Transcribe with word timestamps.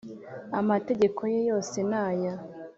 amategeko 0.59 1.21
ye 1.33 1.39
yose 1.49 1.77
naya 1.91 2.33